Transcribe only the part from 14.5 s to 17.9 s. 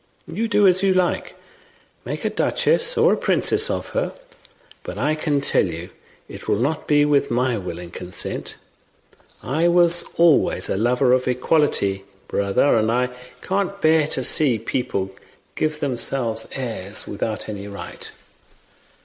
people give themselves airs without any